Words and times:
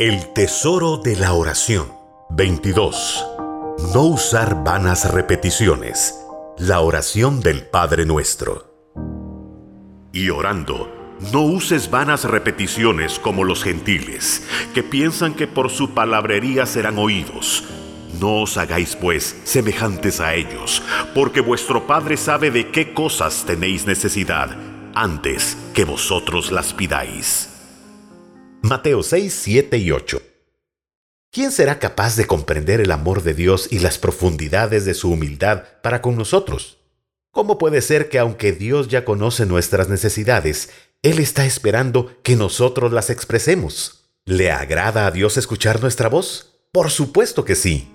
El 0.00 0.32
tesoro 0.32 0.98
de 0.98 1.16
la 1.16 1.32
oración. 1.32 1.88
22. 2.30 3.26
No 3.92 4.02
usar 4.02 4.62
vanas 4.62 5.12
repeticiones. 5.12 6.14
La 6.56 6.78
oración 6.82 7.40
del 7.40 7.66
Padre 7.66 8.06
Nuestro. 8.06 8.94
Y 10.12 10.30
orando, 10.30 11.16
no 11.32 11.40
uses 11.40 11.90
vanas 11.90 12.22
repeticiones 12.22 13.18
como 13.18 13.42
los 13.42 13.64
gentiles, 13.64 14.46
que 14.72 14.84
piensan 14.84 15.34
que 15.34 15.48
por 15.48 15.68
su 15.68 15.90
palabrería 15.90 16.64
serán 16.64 16.96
oídos. 16.96 17.64
No 18.20 18.42
os 18.42 18.56
hagáis 18.56 18.94
pues 18.94 19.34
semejantes 19.42 20.20
a 20.20 20.34
ellos, 20.34 20.80
porque 21.12 21.40
vuestro 21.40 21.88
Padre 21.88 22.16
sabe 22.16 22.52
de 22.52 22.70
qué 22.70 22.94
cosas 22.94 23.42
tenéis 23.44 23.84
necesidad 23.84 24.56
antes 24.94 25.58
que 25.74 25.84
vosotros 25.84 26.52
las 26.52 26.72
pidáis. 26.72 27.57
Mateo 28.62 29.04
6, 29.04 29.32
7 29.40 29.78
y 29.78 29.92
8. 29.92 30.20
¿Quién 31.30 31.52
será 31.52 31.78
capaz 31.78 32.16
de 32.16 32.26
comprender 32.26 32.80
el 32.80 32.90
amor 32.90 33.22
de 33.22 33.32
Dios 33.32 33.68
y 33.70 33.78
las 33.78 33.98
profundidades 33.98 34.84
de 34.84 34.94
su 34.94 35.12
humildad 35.12 35.62
para 35.80 36.02
con 36.02 36.16
nosotros? 36.16 36.78
¿Cómo 37.30 37.56
puede 37.56 37.82
ser 37.82 38.08
que 38.08 38.18
aunque 38.18 38.52
Dios 38.52 38.88
ya 38.88 39.04
conoce 39.04 39.46
nuestras 39.46 39.88
necesidades, 39.88 40.70
Él 41.02 41.20
está 41.20 41.46
esperando 41.46 42.12
que 42.24 42.34
nosotros 42.34 42.92
las 42.92 43.10
expresemos? 43.10 44.10
¿Le 44.24 44.50
agrada 44.50 45.06
a 45.06 45.12
Dios 45.12 45.36
escuchar 45.36 45.80
nuestra 45.80 46.08
voz? 46.08 46.56
Por 46.72 46.90
supuesto 46.90 47.44
que 47.44 47.54
sí. 47.54 47.88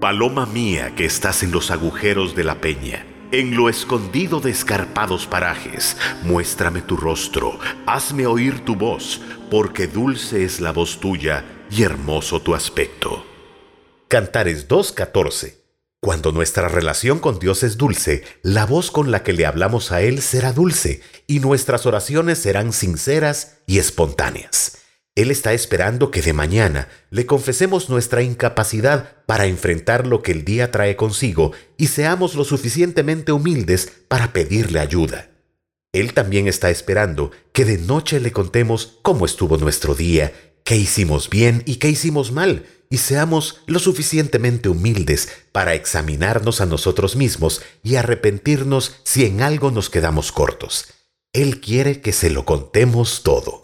Paloma 0.00 0.46
mía 0.46 0.94
que 0.96 1.04
estás 1.04 1.42
en 1.42 1.52
los 1.52 1.70
agujeros 1.70 2.34
de 2.34 2.44
la 2.44 2.60
peña 2.62 3.11
en 3.32 3.56
lo 3.56 3.70
escondido 3.70 4.40
de 4.40 4.50
escarpados 4.50 5.26
parajes, 5.26 5.96
muéstrame 6.22 6.82
tu 6.82 6.98
rostro, 6.98 7.58
hazme 7.86 8.26
oír 8.26 8.60
tu 8.60 8.76
voz, 8.76 9.22
porque 9.50 9.86
dulce 9.86 10.44
es 10.44 10.60
la 10.60 10.70
voz 10.70 11.00
tuya 11.00 11.44
y 11.70 11.82
hermoso 11.82 12.42
tu 12.42 12.54
aspecto. 12.54 13.24
Cantares 14.08 14.68
2.14 14.68 15.54
Cuando 15.98 16.30
nuestra 16.30 16.68
relación 16.68 17.20
con 17.20 17.38
Dios 17.38 17.62
es 17.62 17.78
dulce, 17.78 18.22
la 18.42 18.66
voz 18.66 18.90
con 18.90 19.10
la 19.10 19.22
que 19.22 19.32
le 19.32 19.46
hablamos 19.46 19.92
a 19.92 20.02
Él 20.02 20.20
será 20.20 20.52
dulce, 20.52 21.00
y 21.26 21.40
nuestras 21.40 21.86
oraciones 21.86 22.38
serán 22.38 22.74
sinceras 22.74 23.60
y 23.66 23.78
espontáneas. 23.78 24.81
Él 25.14 25.30
está 25.30 25.52
esperando 25.52 26.10
que 26.10 26.22
de 26.22 26.32
mañana 26.32 26.88
le 27.10 27.26
confesemos 27.26 27.90
nuestra 27.90 28.22
incapacidad 28.22 29.16
para 29.26 29.46
enfrentar 29.46 30.06
lo 30.06 30.22
que 30.22 30.32
el 30.32 30.44
día 30.44 30.70
trae 30.70 30.96
consigo 30.96 31.52
y 31.76 31.88
seamos 31.88 32.34
lo 32.34 32.44
suficientemente 32.44 33.30
humildes 33.30 33.92
para 34.08 34.32
pedirle 34.32 34.80
ayuda. 34.80 35.28
Él 35.92 36.14
también 36.14 36.48
está 36.48 36.70
esperando 36.70 37.30
que 37.52 37.66
de 37.66 37.76
noche 37.76 38.20
le 38.20 38.32
contemos 38.32 38.98
cómo 39.02 39.26
estuvo 39.26 39.58
nuestro 39.58 39.94
día, 39.94 40.32
qué 40.64 40.76
hicimos 40.76 41.28
bien 41.28 41.62
y 41.66 41.76
qué 41.76 41.90
hicimos 41.90 42.32
mal, 42.32 42.64
y 42.88 42.96
seamos 42.98 43.62
lo 43.66 43.78
suficientemente 43.78 44.70
humildes 44.70 45.28
para 45.52 45.74
examinarnos 45.74 46.62
a 46.62 46.66
nosotros 46.66 47.16
mismos 47.16 47.60
y 47.82 47.96
arrepentirnos 47.96 48.96
si 49.04 49.26
en 49.26 49.42
algo 49.42 49.70
nos 49.70 49.90
quedamos 49.90 50.32
cortos. 50.32 50.86
Él 51.34 51.60
quiere 51.60 52.00
que 52.00 52.12
se 52.12 52.30
lo 52.30 52.46
contemos 52.46 53.22
todo. 53.22 53.61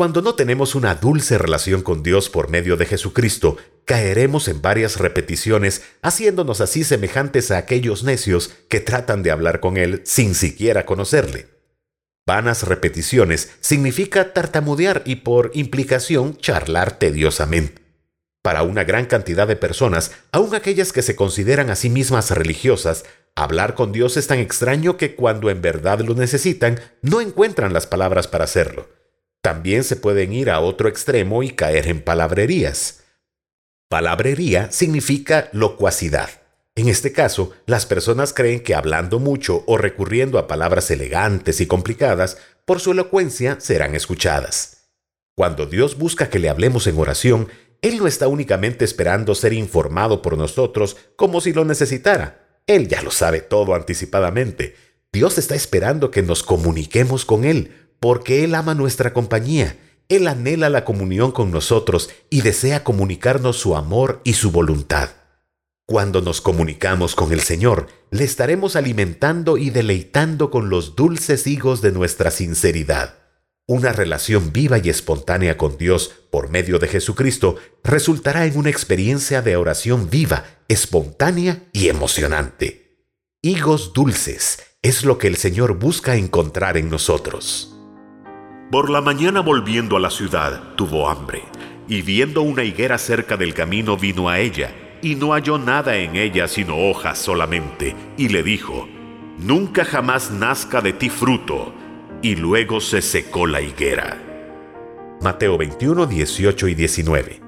Cuando 0.00 0.22
no 0.22 0.34
tenemos 0.34 0.74
una 0.74 0.94
dulce 0.94 1.36
relación 1.36 1.82
con 1.82 2.02
Dios 2.02 2.30
por 2.30 2.48
medio 2.48 2.78
de 2.78 2.86
Jesucristo, 2.86 3.58
caeremos 3.84 4.48
en 4.48 4.62
varias 4.62 4.96
repeticiones, 4.96 5.82
haciéndonos 6.00 6.62
así 6.62 6.84
semejantes 6.84 7.50
a 7.50 7.58
aquellos 7.58 8.02
necios 8.02 8.50
que 8.70 8.80
tratan 8.80 9.22
de 9.22 9.30
hablar 9.30 9.60
con 9.60 9.76
Él 9.76 10.00
sin 10.06 10.34
siquiera 10.34 10.86
conocerle. 10.86 11.48
Vanas 12.26 12.62
repeticiones 12.62 13.50
significa 13.60 14.32
tartamudear 14.32 15.02
y 15.04 15.16
por 15.16 15.50
implicación 15.52 16.34
charlar 16.38 16.98
tediosamente. 16.98 17.82
Para 18.42 18.62
una 18.62 18.84
gran 18.84 19.04
cantidad 19.04 19.46
de 19.46 19.56
personas, 19.56 20.12
aun 20.32 20.54
aquellas 20.54 20.94
que 20.94 21.02
se 21.02 21.14
consideran 21.14 21.68
a 21.68 21.76
sí 21.76 21.90
mismas 21.90 22.30
religiosas, 22.30 23.04
hablar 23.36 23.74
con 23.74 23.92
Dios 23.92 24.16
es 24.16 24.28
tan 24.28 24.38
extraño 24.38 24.96
que 24.96 25.14
cuando 25.14 25.50
en 25.50 25.60
verdad 25.60 26.00
lo 26.00 26.14
necesitan, 26.14 26.80
no 27.02 27.20
encuentran 27.20 27.74
las 27.74 27.86
palabras 27.86 28.28
para 28.28 28.44
hacerlo. 28.44 28.99
También 29.42 29.84
se 29.84 29.96
pueden 29.96 30.32
ir 30.32 30.50
a 30.50 30.60
otro 30.60 30.88
extremo 30.88 31.42
y 31.42 31.50
caer 31.50 31.86
en 31.88 32.02
palabrerías. 32.02 33.04
Palabrería 33.88 34.70
significa 34.70 35.48
locuacidad. 35.52 36.30
En 36.76 36.88
este 36.88 37.12
caso, 37.12 37.52
las 37.66 37.86
personas 37.86 38.32
creen 38.32 38.62
que 38.62 38.74
hablando 38.74 39.18
mucho 39.18 39.64
o 39.66 39.76
recurriendo 39.76 40.38
a 40.38 40.46
palabras 40.46 40.90
elegantes 40.90 41.60
y 41.60 41.66
complicadas, 41.66 42.38
por 42.64 42.80
su 42.80 42.92
elocuencia 42.92 43.58
serán 43.60 43.94
escuchadas. 43.94 44.90
Cuando 45.34 45.66
Dios 45.66 45.98
busca 45.98 46.28
que 46.28 46.38
le 46.38 46.48
hablemos 46.48 46.86
en 46.86 46.98
oración, 46.98 47.48
Él 47.82 47.98
no 47.98 48.06
está 48.06 48.28
únicamente 48.28 48.84
esperando 48.84 49.34
ser 49.34 49.52
informado 49.52 50.22
por 50.22 50.38
nosotros 50.38 50.96
como 51.16 51.40
si 51.40 51.52
lo 51.52 51.64
necesitara. 51.64 52.60
Él 52.66 52.88
ya 52.88 53.02
lo 53.02 53.10
sabe 53.10 53.40
todo 53.40 53.74
anticipadamente. 53.74 54.76
Dios 55.12 55.38
está 55.38 55.56
esperando 55.56 56.10
que 56.10 56.22
nos 56.22 56.44
comuniquemos 56.44 57.24
con 57.24 57.44
Él, 57.44 57.79
porque 58.00 58.44
Él 58.44 58.54
ama 58.54 58.74
nuestra 58.74 59.12
compañía. 59.12 59.78
Él 60.08 60.26
anhela 60.26 60.70
la 60.70 60.84
comunión 60.84 61.30
con 61.30 61.52
nosotros 61.52 62.10
y 62.30 62.40
desea 62.40 62.82
comunicarnos 62.82 63.58
su 63.58 63.76
amor 63.76 64.20
y 64.24 64.32
su 64.32 64.50
voluntad. 64.50 65.10
Cuando 65.86 66.20
nos 66.20 66.40
comunicamos 66.40 67.14
con 67.14 67.32
el 67.32 67.40
Señor, 67.40 67.88
le 68.10 68.24
estaremos 68.24 68.74
alimentando 68.74 69.56
y 69.56 69.70
deleitando 69.70 70.50
con 70.50 70.70
los 70.70 70.96
dulces 70.96 71.46
higos 71.46 71.80
de 71.82 71.92
nuestra 71.92 72.30
sinceridad. 72.30 73.18
Una 73.66 73.92
relación 73.92 74.52
viva 74.52 74.78
y 74.78 74.88
espontánea 74.88 75.56
con 75.56 75.78
Dios 75.78 76.12
por 76.30 76.48
medio 76.48 76.78
de 76.78 76.88
Jesucristo 76.88 77.56
resultará 77.84 78.46
en 78.46 78.56
una 78.56 78.70
experiencia 78.70 79.42
de 79.42 79.56
oración 79.56 80.10
viva, 80.10 80.44
espontánea 80.68 81.64
y 81.72 81.88
emocionante. 81.88 83.06
Higos 83.42 83.92
dulces 83.92 84.58
es 84.82 85.04
lo 85.04 85.18
que 85.18 85.28
el 85.28 85.36
Señor 85.36 85.78
busca 85.78 86.16
encontrar 86.16 86.76
en 86.76 86.90
nosotros. 86.90 87.79
Por 88.70 88.88
la 88.88 89.00
mañana 89.00 89.40
volviendo 89.40 89.96
a 89.96 90.00
la 90.00 90.10
ciudad, 90.10 90.74
tuvo 90.76 91.10
hambre, 91.10 91.42
y 91.88 92.02
viendo 92.02 92.42
una 92.42 92.62
higuera 92.62 92.98
cerca 92.98 93.36
del 93.36 93.52
camino 93.52 93.96
vino 93.96 94.28
a 94.28 94.38
ella, 94.38 94.72
y 95.02 95.16
no 95.16 95.32
halló 95.32 95.58
nada 95.58 95.96
en 95.96 96.14
ella 96.14 96.46
sino 96.46 96.76
hojas 96.78 97.18
solamente, 97.18 97.96
y 98.16 98.28
le 98.28 98.44
dijo, 98.44 98.88
Nunca 99.40 99.84
jamás 99.84 100.30
nazca 100.30 100.80
de 100.82 100.92
ti 100.92 101.08
fruto. 101.08 101.74
Y 102.22 102.36
luego 102.36 102.80
se 102.80 103.00
secó 103.00 103.46
la 103.46 103.62
higuera. 103.62 104.18
Mateo 105.22 105.56
21, 105.56 106.06
18 106.06 106.68
y 106.68 106.74
19. 106.74 107.40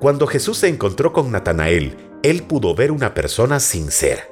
Cuando 0.00 0.26
Jesús 0.26 0.58
se 0.58 0.68
encontró 0.68 1.12
con 1.12 1.30
Natanael, 1.30 1.96
él 2.24 2.42
pudo 2.42 2.74
ver 2.74 2.90
una 2.90 3.14
persona 3.14 3.60
sincera. 3.60 4.24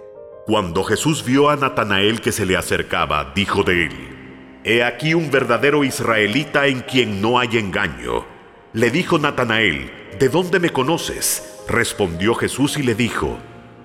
Cuando 0.46 0.82
Jesús 0.82 1.24
vio 1.24 1.48
a 1.48 1.56
Natanael 1.56 2.20
que 2.20 2.32
se 2.32 2.44
le 2.44 2.56
acercaba, 2.56 3.32
dijo 3.36 3.62
de 3.62 3.86
él, 3.86 4.19
He 4.62 4.84
aquí 4.84 5.14
un 5.14 5.30
verdadero 5.30 5.84
israelita 5.84 6.66
en 6.66 6.80
quien 6.80 7.22
no 7.22 7.38
hay 7.38 7.56
engaño. 7.56 8.26
Le 8.74 8.90
dijo 8.90 9.18
Natanael, 9.18 9.90
¿de 10.18 10.28
dónde 10.28 10.60
me 10.60 10.70
conoces? 10.70 11.62
Respondió 11.66 12.34
Jesús 12.34 12.76
y 12.76 12.82
le 12.82 12.94
dijo, 12.94 13.38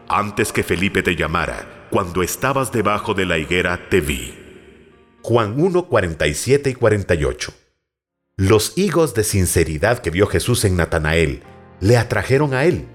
antes 0.09 0.51
que 0.51 0.63
Felipe 0.63 1.01
te 1.01 1.15
llamara, 1.15 1.87
cuando 1.91 2.23
estabas 2.23 2.73
debajo 2.73 3.13
de 3.13 3.25
la 3.25 3.37
higuera 3.37 3.87
te 3.89 4.01
vi. 4.01 4.37
Juan 5.21 5.53
1, 5.57 5.87
47 5.87 6.71
y 6.71 6.73
48. 6.73 7.53
Los 8.35 8.77
higos 8.77 9.13
de 9.13 9.23
sinceridad 9.23 9.99
que 9.99 10.11
vio 10.11 10.27
Jesús 10.27 10.65
en 10.65 10.75
Natanael 10.75 11.41
le 11.79 11.95
atrajeron 11.95 12.53
a 12.53 12.65
él. 12.65 12.85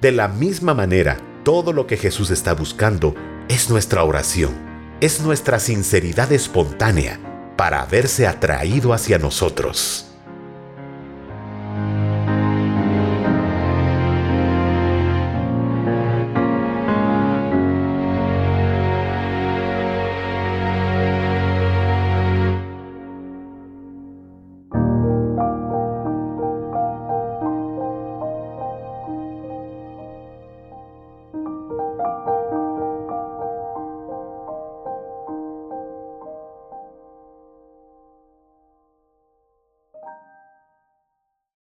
De 0.00 0.10
la 0.10 0.26
misma 0.26 0.74
manera, 0.74 1.18
todo 1.44 1.72
lo 1.72 1.86
que 1.86 1.96
Jesús 1.96 2.30
está 2.30 2.52
buscando 2.52 3.14
es 3.48 3.70
nuestra 3.70 4.02
oración, 4.02 4.52
es 5.00 5.20
nuestra 5.20 5.60
sinceridad 5.60 6.32
espontánea 6.32 7.20
para 7.58 7.82
haberse 7.82 8.24
atraído 8.24 8.92
hacia 8.92 9.18
nosotros. 9.18 10.07